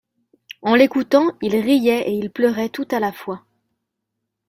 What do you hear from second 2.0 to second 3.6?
et il pleurait tout à la fois.